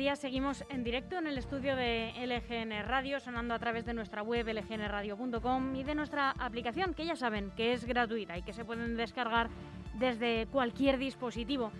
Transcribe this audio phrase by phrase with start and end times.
[0.00, 4.22] días, seguimos en directo en el estudio de LGN Radio, sonando a través de nuestra
[4.22, 8.64] web lgnradio.com y de nuestra aplicación, que ya saben que es gratuita y que se
[8.64, 9.50] pueden descargar
[9.98, 11.70] desde cualquier dispositivo.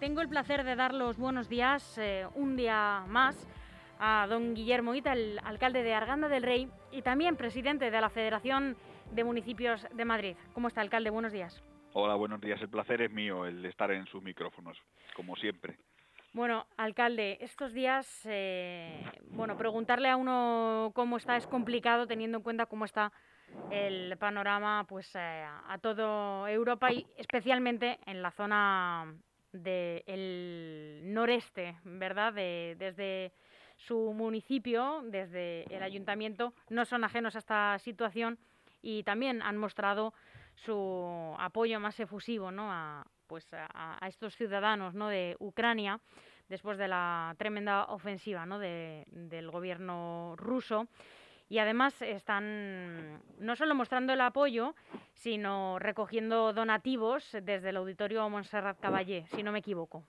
[0.00, 3.46] Tengo el placer de dar los buenos días eh, un día más
[4.00, 8.10] a don Guillermo Ita, el alcalde de Arganda del Rey y también presidente de la
[8.10, 8.76] Federación
[9.12, 10.36] de Municipios de Madrid.
[10.54, 11.10] ¿Cómo está, alcalde?
[11.10, 11.62] Buenos días.
[11.92, 12.60] Hola, buenos días.
[12.60, 14.76] El placer es mío el estar en sus micrófonos,
[15.14, 15.78] como siempre.
[16.32, 22.44] Bueno, alcalde, estos días, eh, bueno, preguntarle a uno cómo está es complicado teniendo en
[22.44, 23.12] cuenta cómo está
[23.72, 29.12] el panorama, pues, eh, a todo Europa y especialmente en la zona
[29.52, 32.32] del noreste, ¿verdad?
[32.32, 33.32] De, desde
[33.76, 38.38] su municipio, desde el ayuntamiento, no son ajenos a esta situación
[38.82, 40.14] y también han mostrado
[40.54, 42.70] su apoyo más efusivo, ¿no?
[42.70, 45.06] A, pues a, estos ciudadanos ¿no?
[45.06, 46.00] de Ucrania
[46.48, 48.58] después de la tremenda ofensiva ¿no?
[48.58, 50.88] de, del gobierno ruso.
[51.48, 54.74] Y además están no solo mostrando el apoyo,
[55.14, 60.02] sino recogiendo donativos desde el auditorio Montserrat Caballé, si no me equivoco.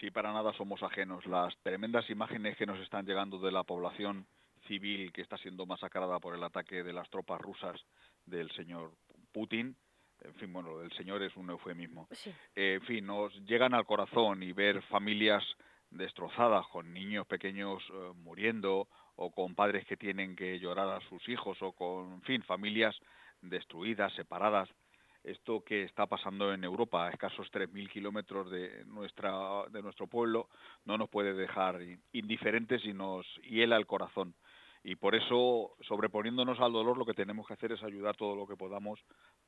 [0.00, 1.26] Sí, para nada somos ajenos.
[1.26, 4.26] Las tremendas imágenes que nos están llegando de la población
[4.66, 7.78] civil que está siendo masacrada por el ataque de las tropas rusas
[8.24, 8.92] del señor
[9.32, 9.76] Putin,
[10.26, 12.08] en fin, bueno, lo del señor es un eufemismo.
[12.12, 12.30] Sí.
[12.54, 15.42] Eh, en fin, nos llegan al corazón y ver familias
[15.90, 21.26] destrozadas con niños pequeños eh, muriendo o con padres que tienen que llorar a sus
[21.28, 22.96] hijos o con, en fin, familias
[23.40, 24.68] destruidas, separadas.
[25.24, 30.48] Esto que está pasando en Europa, a escasos 3.000 kilómetros de, nuestra, de nuestro pueblo,
[30.84, 31.80] no nos puede dejar
[32.12, 34.34] indiferentes y nos hiela el corazón
[34.88, 38.46] y por eso, sobreponiéndonos al dolor, lo que tenemos que hacer es ayudar todo lo
[38.46, 39.00] que podamos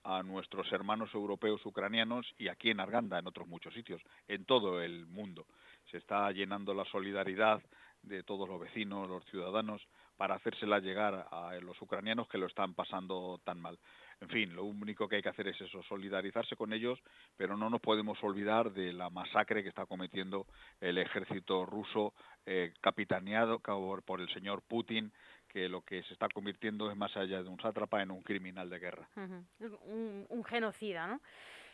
[0.03, 4.83] a nuestros hermanos europeos ucranianos y aquí en Arganda, en otros muchos sitios, en todo
[4.83, 5.47] el mundo.
[5.93, 7.63] Se está llenando la solidaridad
[8.03, 9.81] de todos los vecinos, los ciudadanos,
[10.19, 13.79] para hacérsela llegar a los ucranianos que lo están pasando tan mal.
[14.21, 16.99] En fin, lo único que hay que hacer es eso, solidarizarse con ellos,
[17.37, 20.47] pero no nos podemos olvidar de la masacre que está cometiendo
[20.81, 22.15] el ejército ruso
[22.45, 25.13] eh, capitaneado por el señor Putin,
[25.49, 28.69] que lo que se está convirtiendo es más allá de un sátrapa en un criminal
[28.69, 29.09] de guerra.
[29.17, 29.79] Uh -huh.
[29.85, 31.21] un, un, genocida, ¿no?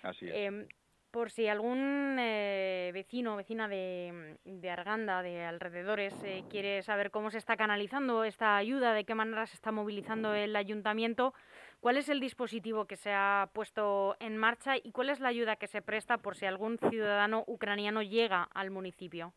[0.03, 0.35] Así es.
[0.35, 0.69] Eh,
[1.15, 7.13] por si algún eh, vecino o vecina de, de, Arganda, de alrededores, eh, quiere saber
[7.13, 11.33] cómo se está canalizando esta ayuda, de qué manera se está movilizando el ayuntamiento,
[11.79, 15.55] cuál es el dispositivo que se ha puesto en marcha y cuál es la ayuda
[15.55, 19.33] que se presta por si algún ciudadano ucraniano llega al municipio.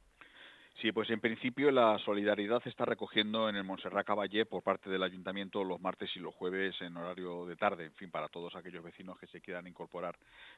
[0.82, 4.92] Sí, pues en principio la solidaridad se está recogiendo en el Montserrat Caballé por parte
[4.92, 8.56] del ayuntamiento los martes y los jueves en horario de tarde, en fin, para todos
[8.56, 10.16] aquellos vecinos que se quieran incorporar.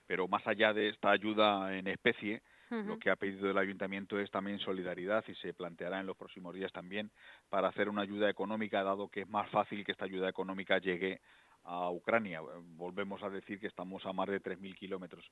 [0.08, 2.86] Pero más allá de esta ayuda en especie, uh -huh.
[2.86, 6.54] lo que ha pedido el ayuntamiento es también solidaridad y se planteará en los próximos
[6.54, 7.12] días también
[7.50, 11.22] para hacer una ayuda económica, dado que es más fácil que esta ayuda económica llegue
[11.64, 12.42] a Ucrania.
[12.76, 15.26] Volvemos a decir que estamos a más de 3.000 kilómetros.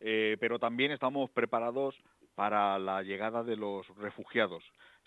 [0.00, 1.96] Eh, pero también estamos preparados
[2.34, 4.62] para la llegada de los refugiados.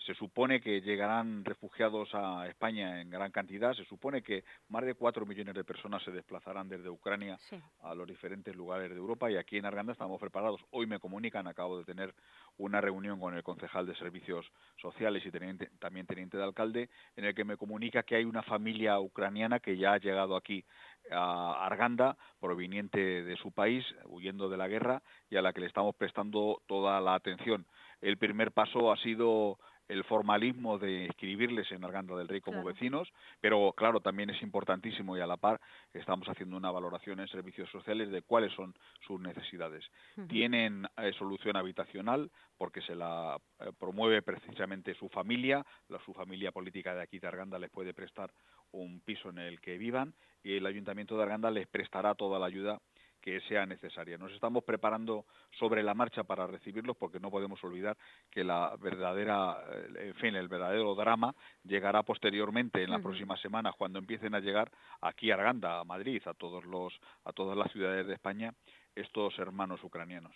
[0.06, 4.94] Se supone que llegarán refugiados a España en gran cantidad, se supone que más de
[4.94, 7.56] cuatro millones de personas se desplazarán desde Ucrania sí.
[7.82, 10.60] a los diferentes lugares de Europa y aquí en Arganda estamos preparados.
[10.70, 12.14] Hoy me comunican, acabo de tener
[12.56, 17.24] una reunión con el concejal de Servicios Sociales y teniente, también teniente de alcalde, en
[17.24, 20.64] el que me comunica que hay una familia ucraniana que ya ha llegado aquí
[21.10, 25.66] a Arganda, proveniente de su país, huyendo de la guerra, y a la que le
[25.66, 27.66] estamos prestando toda la atención.
[28.00, 29.58] El primer paso ha sido
[29.88, 35.16] el formalismo de escribirles en Arganda del Rey como vecinos, pero claro, también es importantísimo
[35.16, 35.60] y a la par
[35.92, 38.74] estamos haciendo una valoración en servicios sociales de cuáles son
[39.06, 39.84] sus necesidades.
[40.28, 46.52] Tienen eh, solución habitacional porque se la eh, promueve precisamente su familia, la, su familia
[46.52, 48.32] política de aquí de Arganda les puede prestar
[48.72, 52.46] un piso en el que vivan y el Ayuntamiento de Arganda les prestará toda la
[52.46, 52.80] ayuda
[53.22, 54.18] que sea necesaria.
[54.18, 57.96] Nos estamos preparando sobre la marcha para recibirlos porque no podemos olvidar
[58.30, 63.74] que la verdadera, eh, en fin, el verdadero drama llegará posteriormente en las próximas semanas
[63.78, 64.70] cuando empiecen a llegar
[65.00, 66.92] aquí a Arganda, a Madrid, a todos los,
[67.24, 68.52] a todas las ciudades de España
[68.94, 70.34] estos hermanos ucranianos.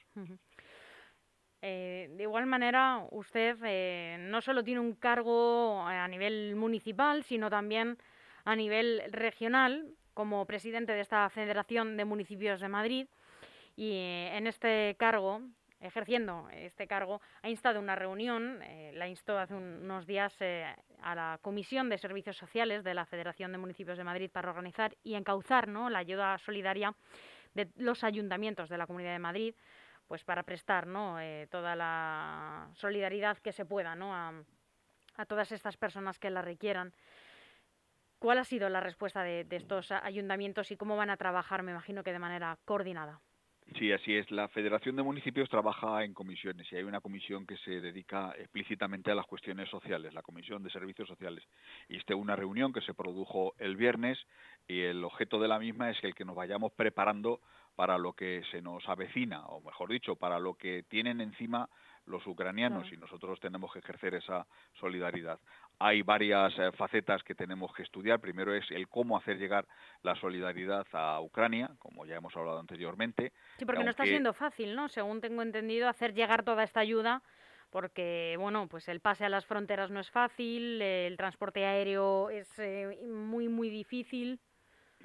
[1.60, 7.50] Eh, de igual manera, usted eh, no solo tiene un cargo a nivel municipal, sino
[7.50, 7.98] también
[8.44, 13.06] a nivel regional como presidente de esta Federación de Municipios de Madrid
[13.76, 15.42] y eh, en este cargo,
[15.78, 21.14] ejerciendo este cargo, ha instado una reunión, eh, la instó hace unos días eh, a
[21.14, 25.16] la Comisión de Servicios Sociales de la Federación de Municipios de Madrid para organizar y
[25.16, 25.90] encauzar ¿no?
[25.90, 26.94] la ayuda solidaria
[27.52, 29.54] de los ayuntamientos de la Comunidad de Madrid
[30.08, 31.18] pues para prestar ¿no?
[31.50, 34.14] toda la solidaridad que se pueda ¿no?
[34.14, 34.32] a,
[35.16, 36.94] a todas estas personas que la requieran.
[38.18, 42.02] ¿Cuál ha sido la respuesta de, estos ayuntamientos y cómo van a trabajar, me imagino
[42.02, 43.20] que de manera coordinada?
[43.78, 44.30] Sí, así es.
[44.30, 49.10] La Federación de Municipios trabaja en comisiones y hay una comisión que se dedica explícitamente
[49.10, 51.44] a las cuestiones sociales, la Comisión de Servicios Sociales.
[51.88, 54.18] Y esta una reunión que se produjo el viernes
[54.68, 57.40] y el objeto de la misma es el que nos vayamos preparando
[57.74, 61.68] para lo que se nos avecina, o mejor dicho, para lo que tienen encima
[62.06, 65.38] los ucranianos y nosotros tenemos que ejercer esa solidaridad.
[65.78, 68.20] Hay varias eh, facetas que tenemos que estudiar.
[68.20, 69.66] Primero es el cómo hacer llegar
[70.02, 73.32] la solidaridad a Ucrania, como ya hemos hablado anteriormente.
[73.58, 74.88] Sí, porque no está siendo fácil, ¿no?
[74.88, 77.22] Según tengo entendido, hacer llegar toda esta ayuda
[77.70, 82.48] porque bueno, pues el pase a las fronteras no es fácil, el transporte aéreo es
[82.58, 84.40] eh, muy muy difícil.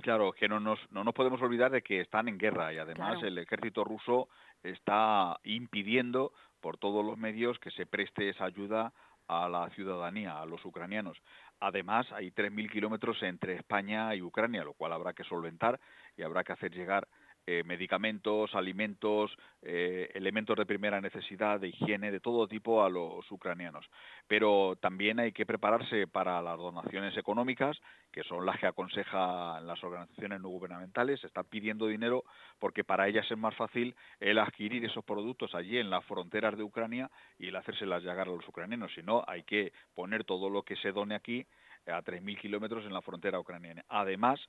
[0.02, 3.22] Claro, que no nos, no nos podemos olvidar de que están en guerra y además
[3.24, 4.30] el ejército ruso
[4.64, 8.94] está impidiendo por todos los medios que se preste esa ayuda
[9.28, 11.18] a la ciudadanía, a los ucranianos.
[11.60, 15.80] Además, hay 3.000 kilómetros entre España y Ucrania, lo cual habrá que solventar
[16.18, 17.08] y habrá que hacer llegar
[17.52, 19.30] eh, medicamentos, alimentos,
[19.62, 23.86] eh, elementos de primera necesidad, de higiene, de todo tipo a los ucranianos.
[24.26, 27.78] Pero también hay que prepararse para las donaciones económicas,
[28.10, 31.22] que son las que aconsejan las organizaciones no gubernamentales.
[31.26, 32.24] Están pidiendo dinero
[32.58, 36.64] porque para ellas es más fácil el adquirir esos productos allí en las fronteras de
[36.64, 38.94] Ucrania y el hacérselas llegar a los ucranianos.
[38.94, 41.46] Si no, hay que poner todo lo que se done aquí
[41.88, 43.84] a 3.000 kilómetros en la frontera ucraniana.
[43.90, 44.40] Además,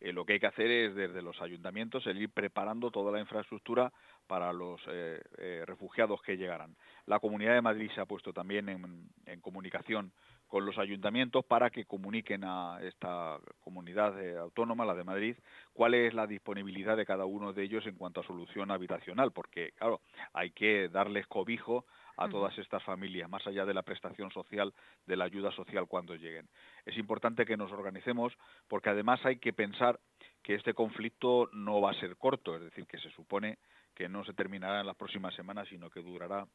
[0.00, 3.20] eh, lo que hay que hacer es desde los ayuntamientos el ir preparando toda la
[3.20, 3.92] infraestructura
[4.26, 6.76] para los eh, eh, refugiados que llegarán.
[7.06, 10.12] La Comunidad de Madrid se ha puesto también en, en comunicación
[10.46, 15.36] con los ayuntamientos para que comuniquen a esta comunidad autónoma, la de Madrid,
[15.72, 19.72] cuál es la disponibilidad de cada uno de ellos en cuanto a solución habitacional, porque,
[19.72, 20.00] claro,
[20.32, 21.84] hay que darles cobijo
[22.16, 24.72] a todas estas familias, más allá de la prestación social,
[25.06, 26.48] de la ayuda social cuando lleguen.
[26.84, 28.32] Es importante que nos organicemos
[28.68, 30.00] porque además hay que pensar
[30.42, 33.58] que este conflicto no va a ser corto, es decir, que se supone
[33.94, 36.46] que no se terminará en las próximas semanas, sino que durará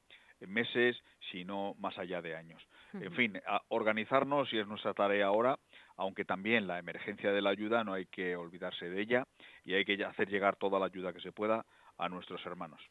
[0.48, 0.98] meses,
[1.32, 2.62] sino más allá de años.
[2.94, 5.60] En fin, organizarnos y es nuestra tarea ahora,
[5.98, 9.28] aunque también la emergencia de la ayuda no hay que olvidarse de ella
[9.64, 11.66] y hay que hacer llegar toda la ayuda que se pueda
[11.98, 12.82] a nuestros hermanos.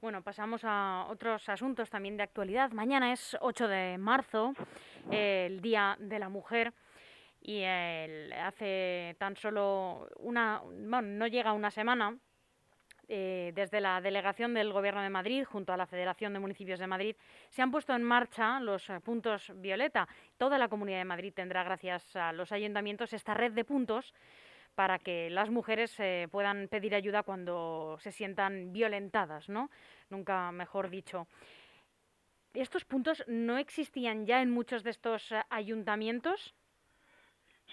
[0.00, 2.70] Bueno, pasamos a otros asuntos también de actualidad.
[2.70, 4.54] Mañana es 8 de marzo,
[5.10, 6.72] el Día de la Mujer,
[7.42, 12.16] y hace tan solo una, bueno, no llega una semana,
[13.08, 16.86] eh, desde la delegación del Gobierno de Madrid junto a la Federación de Municipios de
[16.86, 17.16] Madrid
[17.48, 20.08] se han puesto en marcha los eh, puntos violeta.
[20.38, 24.14] Toda la Comunidad de Madrid tendrá, gracias a los ayuntamientos, esta red de puntos
[24.80, 29.68] para que las mujeres eh, puedan pedir ayuda cuando se sientan violentadas, ¿no?
[30.08, 31.28] Nunca mejor dicho.
[32.54, 36.54] ¿Estos puntos no existían ya en muchos de estos eh, ayuntamientos?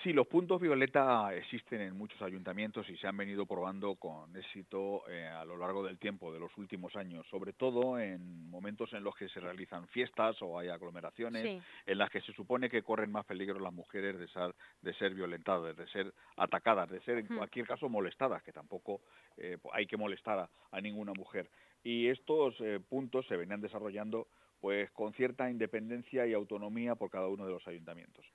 [0.03, 5.03] Sí, los puntos violeta existen en muchos ayuntamientos y se han venido probando con éxito
[5.09, 9.03] eh, a lo largo del tiempo, de los últimos años, sobre todo en momentos en
[9.03, 13.11] los que se realizan fiestas o hay aglomeraciones, en las que se supone que corren
[13.11, 17.27] más peligro las mujeres de ser, de ser violentadas, de ser atacadas, de ser en
[17.27, 19.01] cualquier caso molestadas, que tampoco
[19.37, 21.49] eh, hay que molestar a, ninguna mujer.
[21.83, 24.27] Y estos eh, puntos se venían desarrollando
[24.59, 28.25] pues con cierta independencia y autonomía por cada uno de los ayuntamientos.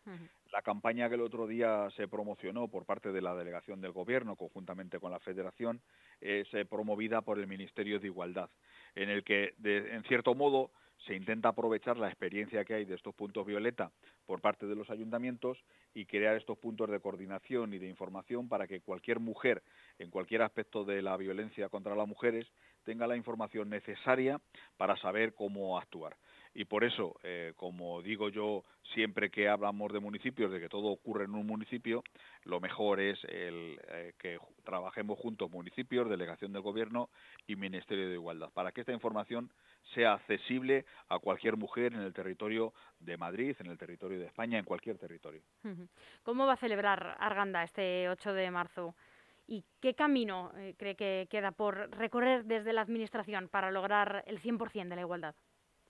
[0.53, 4.37] La campaña que el otro día se promocionó por parte de la delegación del Gobierno,
[4.37, 5.81] conjuntamente con la Federación,
[6.21, 8.51] es eh, promovida por el Ministerio de Igualdad,
[8.95, 10.71] en el que, en cierto modo,
[11.07, 13.91] se intenta aprovechar la experiencia que hay de estos puntos violeta
[14.27, 15.59] por parte de los ayuntamientos
[15.95, 19.63] y crear estos puntos de coordinación y de información para que cualquier mujer,
[19.99, 22.47] en cualquier aspecto de la violencia contra las mujeres,
[22.85, 24.41] tenga la información necesaria
[24.77, 26.17] para saber cómo actuar.
[26.55, 28.63] Y por eso, eh, como digo yo
[28.93, 32.05] siempre que hablamos de municipios, de que todo ocurre en un municipio,
[32.45, 37.09] lo mejor es el, eh, que trabajemos juntos municipios, delegación del gobierno
[37.47, 39.51] y Ministerio de Igualdad, para que esta información
[39.95, 44.59] sea accesible a cualquier mujer en el territorio de Madrid, en el territorio de España,
[44.59, 45.41] en cualquier territorio.
[46.23, 48.95] ¿Cómo va a celebrar Arganda este 8 de marzo?
[49.47, 54.41] ¿Y qué camino eh, cree que queda por recorrer desde la Administración para lograr el
[54.41, 55.35] 100% de la igualdad?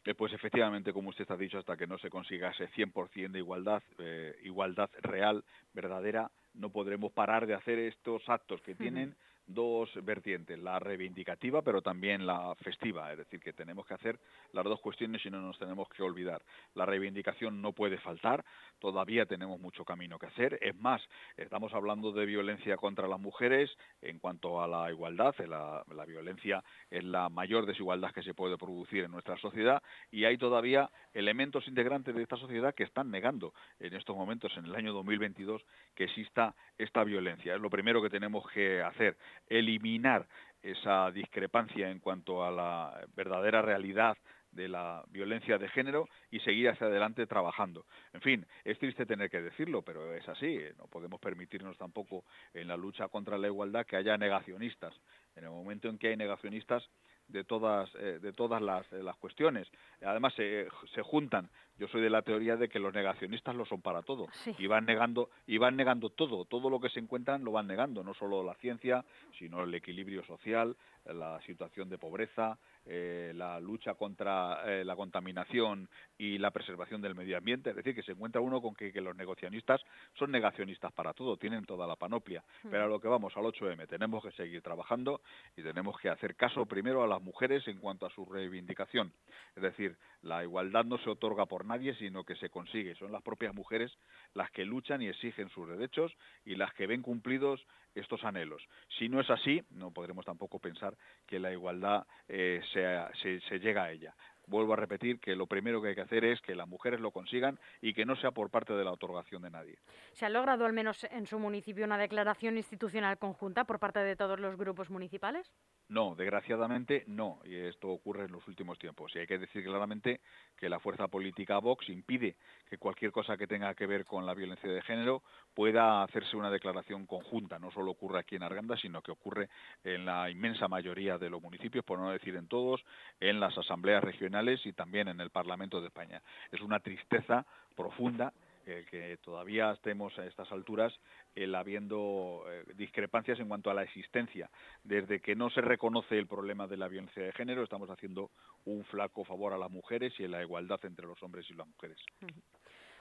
[0.04, 3.38] Eh, pues efectivamente, como usted ha dicho, hasta que no se consiga ese 100% de
[3.38, 9.14] igualdad, eh, igualdad real, verdadera, no podremos parar de hacer estos actos que tienen
[9.54, 14.18] dos vertientes, la reivindicativa pero también la festiva, es decir, que tenemos que hacer
[14.52, 16.42] las dos cuestiones y no nos tenemos que olvidar.
[16.74, 18.44] La reivindicación no puede faltar,
[18.78, 21.02] todavía tenemos mucho camino que hacer, es más,
[21.36, 26.62] estamos hablando de violencia contra las mujeres en cuanto a la igualdad, la, la violencia
[26.90, 31.66] es la mayor desigualdad que se puede producir en nuestra sociedad y hay todavía elementos
[31.68, 35.62] integrantes de esta sociedad que están negando en estos momentos, en el año 2022,
[35.94, 37.54] que exista esta violencia.
[37.54, 39.16] Es lo primero que tenemos que hacer,
[39.58, 40.26] eliminar
[40.62, 44.16] esa discrepancia en cuanto a la verdadera realidad
[44.52, 47.86] de la violencia de género y seguir hacia adelante trabajando.
[48.12, 50.58] En fin, es triste tener que decirlo, pero es así.
[50.78, 54.94] No podemos permitirnos tampoco en la lucha contra la igualdad que haya negacionistas.
[55.34, 56.86] En el momento en que hay negacionistas,
[57.32, 59.68] de todas eh, de todas las, eh, las, cuestiones.
[60.02, 61.48] Además se, se, juntan.
[61.78, 64.84] Yo soy de la teoría de que los negacionistas lo son para todo y van
[64.84, 68.44] negando y van negando todo, todo lo que se encuentran lo van negando, no solo
[68.44, 69.04] la ciencia,
[69.38, 75.88] sino el equilibrio social, la situación de pobreza, eh, la lucha contra eh, la contaminación
[76.18, 77.70] y la preservación del medio ambiente.
[77.70, 79.80] Es decir, que se encuentra uno con que, los negacionistas
[80.14, 82.44] son negacionistas para todo, tienen toda la panoplia.
[82.62, 82.70] Hmm.
[82.70, 85.20] Pero a lo que vamos, al 8M, tenemos que seguir trabajando
[85.56, 89.12] y tenemos que hacer caso primero a las mujeres en cuanto a su reivindicación.
[89.56, 92.94] Es decir, la igualdad no se otorga por nadie, sino que se consigue.
[92.96, 93.92] Son las propias mujeres
[94.34, 96.12] las que luchan y exigen sus derechos
[96.44, 97.64] y las que ven cumplidos
[97.94, 98.62] estos anhelos.
[98.98, 103.84] Si no es así, no podremos tampoco pensar que la igualdad eh, se, se llega
[103.84, 104.14] a ella
[104.46, 107.10] vuelvo a repetir que lo primero que hay que hacer es que las mujeres lo
[107.10, 109.78] consigan y que no sea por parte de la otorgación de nadie.
[110.12, 114.16] ¿Se ha logrado al menos en su municipio una declaración institucional conjunta por parte de
[114.16, 115.52] todos los grupos municipales?
[115.92, 119.14] No, desgraciadamente no, y esto ocurre en los últimos tiempos.
[119.14, 120.22] Y hay que decir claramente
[120.56, 122.36] que la fuerza política Vox impide
[122.70, 125.22] que cualquier cosa que tenga que ver con la violencia de género
[125.52, 127.58] pueda hacerse una declaración conjunta.
[127.58, 129.50] No solo ocurre aquí en Arganda, sino que ocurre
[129.84, 132.82] en la inmensa mayoría de los municipios, por no decir en todos,
[133.20, 136.22] en las asambleas regionales y también en el Parlamento de España.
[136.50, 137.44] Es una tristeza
[137.76, 138.32] profunda
[138.62, 140.92] que todavía estemos a estas alturas
[141.34, 144.50] el habiendo eh, discrepancias en cuanto a la existencia.
[144.84, 148.30] Desde que no se reconoce el problema de la violencia de género, estamos haciendo
[148.64, 151.66] un flaco favor a las mujeres y a la igualdad entre los hombres y las
[151.66, 151.98] mujeres.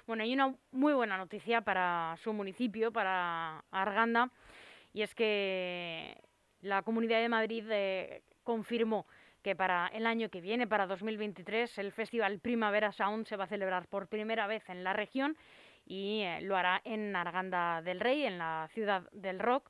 [0.08, 4.32] Bueno, hay una muy buena noticia para su municipio, para Arganda,
[4.94, 6.18] y es que
[6.62, 9.06] la Comunidad de Madrid eh, confirmó
[9.42, 13.48] que para el año que viene, para 2023, el Festival Primavera Sound se va a
[13.48, 15.36] celebrar por primera vez en la región
[15.86, 19.70] y eh, lo hará en Arganda del Rey, en la ciudad del rock.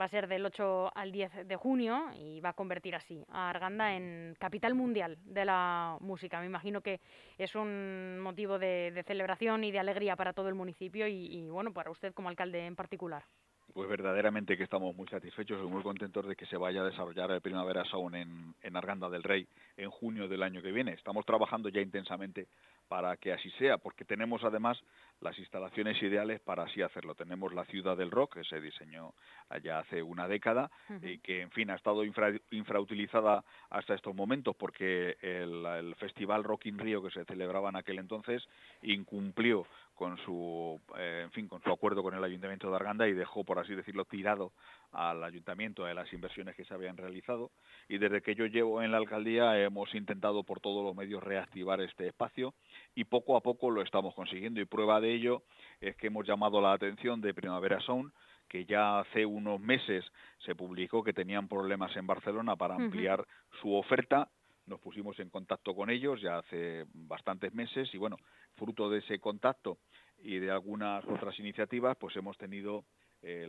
[0.00, 3.50] Va a ser del 8 al 10 de junio y va a convertir así a
[3.50, 6.40] Arganda en capital mundial de la música.
[6.40, 7.00] Me imagino que
[7.36, 11.74] es un motivo de, celebración y de alegría para todo el municipio y, y bueno,
[11.74, 13.24] para usted como alcalde en particular.
[13.72, 17.30] Pues verdaderamente que estamos muy satisfechos y muy contentos de que se vaya a desarrollar
[17.30, 19.46] el Primavera Sound en, en Arganda del Rey
[19.76, 20.92] en junio del año que viene.
[20.92, 22.48] Estamos trabajando ya intensamente
[22.90, 24.76] para que así sea, porque tenemos además
[25.20, 27.14] las instalaciones ideales para así hacerlo.
[27.14, 29.14] Tenemos la ciudad del rock, que se diseñó
[29.48, 35.16] allá hace una década y que, en fin, ha estado infrautilizada hasta estos momentos porque
[35.22, 38.42] el, el, festival Rock in Rio que se celebraba en aquel entonces
[38.82, 43.12] incumplió con su, eh, en fin, con su acuerdo con el Ayuntamiento de Arganda y
[43.12, 44.52] dejó, por así decirlo, tirado
[44.92, 47.50] al Ayuntamiento de las inversiones que se habían realizado.
[47.88, 51.80] Y desde que yo llevo en la alcaldía hemos intentado por todos los medios reactivar
[51.80, 52.54] este espacio
[52.94, 54.60] y poco a poco lo estamos consiguiendo.
[54.60, 55.42] Y prueba de ello
[55.80, 58.12] es que hemos llamado la atención de Primavera Sound
[58.48, 60.04] que ya hace unos meses
[60.44, 63.24] se publicó que tenían problemas en Barcelona para ampliar
[63.60, 64.28] su oferta
[64.70, 68.16] nos pusimos en contacto con ellos ya hace bastantes meses y bueno,
[68.54, 69.78] fruto de ese contacto
[70.22, 72.84] y de algunas otras iniciativas, pues hemos tenido
[73.22, 73.48] eh,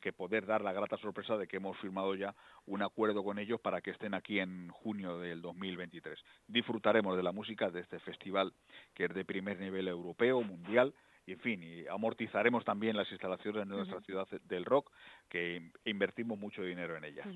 [0.00, 2.34] que poder dar la grata sorpresa de que hemos firmado ya
[2.66, 6.18] un acuerdo con ellos para que estén aquí en junio del 2023.
[6.46, 8.52] Disfrutaremos de la música de este festival
[8.94, 10.94] que es de primer nivel europeo, mundial,
[11.26, 14.90] y en fin, y amortizaremos también las instalaciones de nuestra ciudad del rock,
[15.28, 17.26] que invertimos mucho dinero en ellas.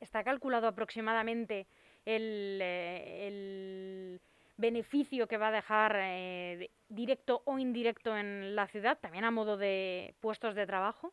[0.00, 1.68] Está calculado aproximadamente
[2.04, 4.20] el, eh, el
[4.56, 9.56] beneficio que va a dejar eh, directo o indirecto en la ciudad, también a modo
[9.56, 11.12] de puestos de trabajo?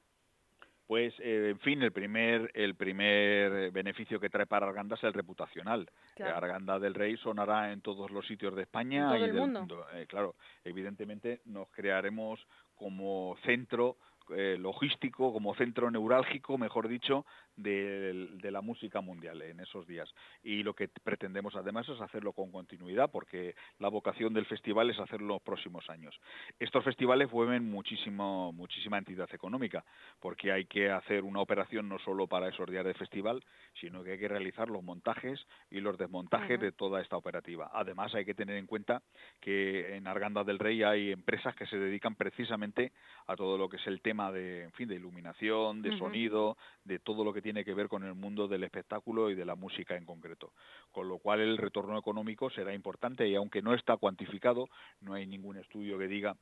[0.88, 5.14] Pues, eh, en fin, el primer, el primer beneficio que trae para Arganda es el
[5.14, 5.90] reputacional.
[6.20, 9.86] Arganda del Rey sonará en todos los sitios de España y del mundo.
[10.08, 12.46] claro, evidentemente nos crearemos
[12.76, 13.98] como centro
[14.34, 20.10] eh, logístico, como centro neurálgico, mejor dicho, de, la música mundial en esos días.
[20.44, 25.00] Y lo que pretendemos además es hacerlo con continuidad, porque la vocación del festival es
[25.00, 26.20] hacerlo los próximos años.
[26.60, 29.86] Estos festivales mueven muchísimo, muchísima entidad económica,
[30.20, 33.44] porque hay que hacer una operación no solo para esos días de festival,
[33.80, 35.40] sino que hay que realizar los montajes
[35.70, 37.72] y los desmontajes de toda esta operativa.
[37.74, 39.02] Además, hay que tener en cuenta
[39.40, 42.92] que en Arganda del Rey hay empresas que se dedican precisamente
[43.28, 47.00] a todo lo que es el tema de, en fin, de iluminación, de sonido, de
[47.00, 49.96] todo lo que tiene que ver con el mundo del espectáculo y de la música
[49.96, 50.54] en concreto.
[50.92, 54.70] Con lo cual el retorno económico será importante y aunque no está cuantificado,
[55.02, 56.36] no hay ningún estudio que diga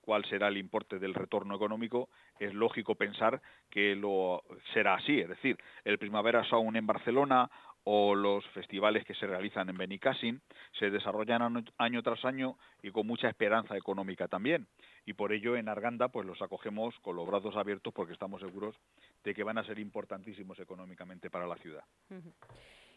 [0.00, 2.08] cuál será el importe del retorno económico,
[2.40, 4.42] es lógico pensar que lo
[4.74, 5.20] será así.
[5.20, 7.48] Es decir, el Primavera Sound en Barcelona
[7.88, 10.42] o los festivales que se realizan en Benicassin
[10.76, 14.66] se desarrollan año tras año y con mucha esperanza económica también.
[15.04, 18.74] Y por ello en Arganda pues los acogemos con los brazos abiertos porque estamos seguros
[19.22, 21.84] de que van a ser importantísimos económicamente para la ciudad.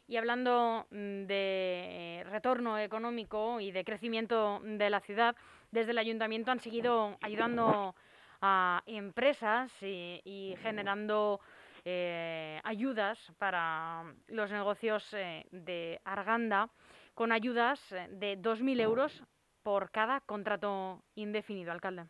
[0.08, 5.36] Y hablando mm, de retorno económico y de crecimiento de la ciudad,
[5.70, 7.94] desde el ayuntamiento han seguido ayudando
[8.42, 11.42] a empresas y generando
[11.86, 16.70] eh, ayudas para los negocios eh, de Arganda,
[17.14, 19.24] con ayudas eh, de 2.000 euros
[19.64, 22.06] por cada contrato indefinido, alcalde.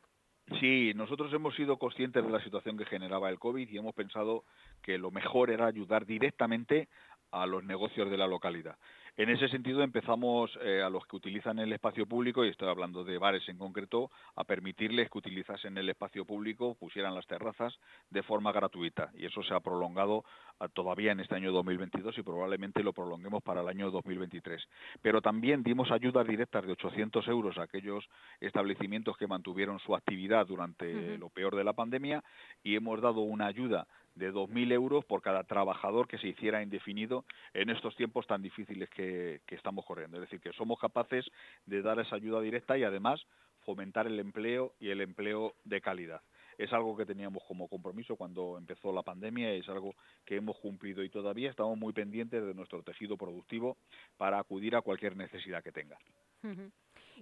[0.59, 4.45] Sí, nosotros hemos sido conscientes de la situación que generaba el COVID y hemos pensado
[4.81, 6.89] que lo mejor era ayudar directamente
[7.31, 8.77] a los negocios de la localidad.
[9.19, 13.03] En ese sentido empezamos eh, a los que utilizan el espacio público, y estoy hablando
[13.03, 17.77] de bares en concreto, a permitirles que utilizasen el espacio público, pusieran las terrazas
[18.09, 19.11] de forma gratuita.
[19.13, 20.23] Y eso se ha prolongado
[20.61, 24.65] ah, todavía en este año 2022 y probablemente lo prolonguemos para el año 2023.
[25.01, 28.07] Pero también dimos ayudas directas de 800 euros a aquellos
[28.39, 32.23] establecimientos que mantuvieron su actividad durante lo peor de la pandemia
[32.63, 33.85] y hemos dado una ayuda
[34.19, 38.89] de 2.000 euros por cada trabajador que se hiciera indefinido en estos tiempos tan difíciles
[38.89, 40.17] que, estamos corriendo.
[40.17, 41.25] Es decir, que somos capaces
[41.65, 43.25] de dar esa ayuda directa y además
[43.65, 46.21] fomentar el empleo y el empleo de calidad.
[46.57, 50.57] Es algo que teníamos como compromiso cuando empezó la pandemia y es algo que hemos
[50.57, 53.77] cumplido y todavía estamos muy pendientes de nuestro tejido productivo
[54.17, 55.97] para acudir a cualquier necesidad que tenga.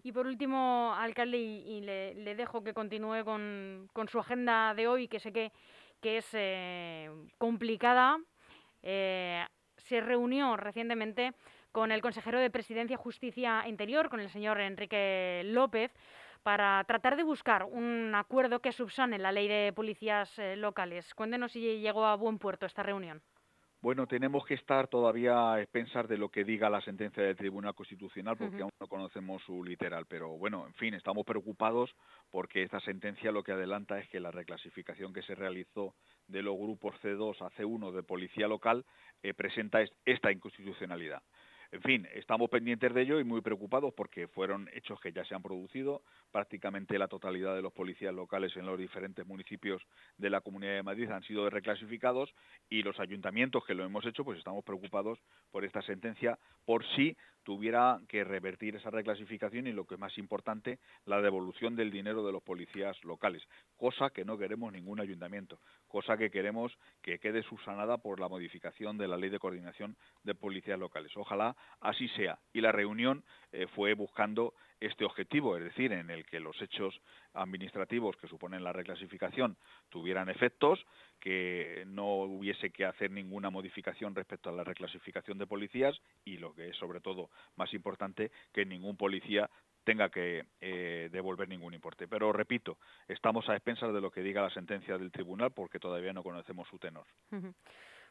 [0.03, 5.07] Y por último, alcalde, y, le, dejo que continúe con, con su agenda de hoy,
[5.07, 5.51] que sé que
[6.01, 8.19] que es eh, complicada.
[8.83, 9.45] Eh,
[9.77, 11.33] se reunió recientemente
[11.71, 15.93] con el consejero de Presidencia, Justicia Interior, con el señor Enrique López,
[16.43, 21.13] para tratar de buscar un acuerdo que subsane la ley de policías eh, locales.
[21.13, 23.21] Cuéntenos si llegó a buen puerto esta reunión.
[23.79, 27.75] Bueno, tenemos que estar todavía a pensar de lo que diga la sentencia del Tribunal
[27.75, 30.07] Constitucional porque aún no conocemos su literal.
[30.07, 31.95] Pero bueno, en fin, estamos preocupados
[32.31, 35.93] porque esta sentencia lo que adelanta es que la reclasificación que se realizó
[36.27, 38.83] de los grupos C2 a C1 de policía local
[39.21, 41.21] eh, presenta esta inconstitucionalidad.
[41.71, 45.35] En fin, estamos pendientes de ello y muy preocupados porque fueron hechos que ya se
[45.35, 46.01] han producido.
[46.31, 49.81] Prácticamente la totalidad de los policías locales en los diferentes municipios
[50.17, 52.33] de la Comunidad de Madrid han sido reclasificados
[52.69, 55.19] y los ayuntamientos que lo hemos hecho, pues estamos preocupados
[55.51, 60.17] por esta sentencia, por si tuviera que revertir esa reclasificación y lo que es más
[60.17, 63.41] importante, la devolución del dinero de los policías locales,
[63.77, 65.57] cosa que no queremos ningún ayuntamiento,
[65.87, 70.35] cosa que queremos que quede subsanada por la modificación de la ley de coordinación de
[70.35, 71.15] policías locales.
[71.15, 72.37] Ojalá así sea.
[72.51, 76.99] Y la reunión eh, fue buscando este objetivo, es decir, en el que los hechos
[77.33, 79.57] administrativos que suponen la reclasificación
[79.89, 80.85] tuvieran efectos,
[81.19, 86.53] que no hubiese que hacer ninguna modificación respecto a la reclasificación de policías y lo
[86.53, 89.49] que es sobre todo más importante, que ningún policía
[89.83, 92.09] tenga que eh, devolver ningún importe.
[92.09, 96.11] Pero repito, estamos a expensas de lo que diga la sentencia del tribunal porque todavía
[96.11, 97.05] no conocemos su tenor.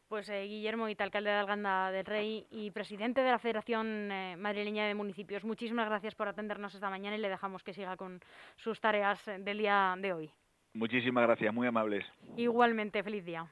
[0.07, 4.87] Pues eh, Guillermo alcalde de Alganda del Rey y presidente de la Federación eh, Madrileña
[4.87, 8.21] de Municipios, muchísimas gracias por atendernos esta mañana y le dejamos que siga con
[8.55, 10.31] sus tareas del día de hoy.
[10.73, 12.05] Muchísimas gracias, muy amables.
[12.37, 13.47] Igualmente, feliz día.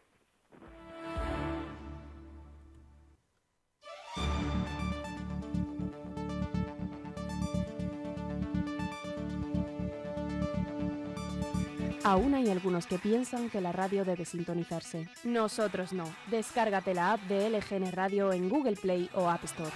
[12.06, 15.10] Aún hay algunos que piensan que la radio debe sintonizarse.
[15.24, 16.04] Nosotros no.
[16.30, 19.72] Descárgate la app de LGN Radio en Google Play o App Store.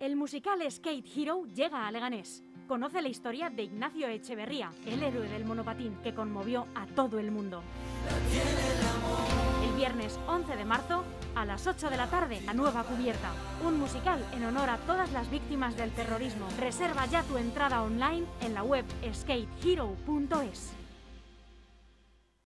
[0.00, 2.42] El musical Skate Hero llega a Leganés.
[2.66, 7.30] Conoce la historia de Ignacio Echeverría, el héroe del monopatín que conmovió a todo el
[7.30, 7.62] mundo.
[8.08, 8.89] El
[9.80, 11.02] viernes 11 de marzo,
[11.34, 13.30] a las 8 de la tarde, La Nueva Cubierta.
[13.66, 16.46] Un musical en honor a todas las víctimas del terrorismo.
[16.58, 20.79] Reserva ya tu entrada online en la web skatehero.es.